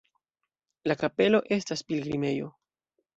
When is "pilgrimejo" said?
1.91-2.49